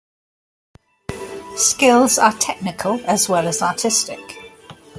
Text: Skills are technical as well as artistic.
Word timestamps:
Skills 1.57 2.17
are 2.17 2.33
technical 2.39 2.99
as 3.05 3.29
well 3.29 3.47
as 3.47 3.61
artistic. 3.61 4.35